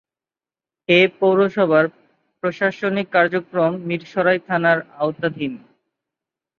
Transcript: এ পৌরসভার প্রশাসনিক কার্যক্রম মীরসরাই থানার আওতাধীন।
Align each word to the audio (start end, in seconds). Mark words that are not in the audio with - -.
এ 0.89 0.99
পৌরসভার 1.19 1.85
প্রশাসনিক 2.43 3.07
কার্যক্রম 3.15 3.71
মীরসরাই 3.87 4.39
থানার 4.47 4.79
আওতাধীন। 4.99 5.53